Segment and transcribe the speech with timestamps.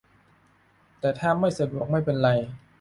[0.99, 2.29] แต่ถ้าไม่สะดวกไม่เป็นไร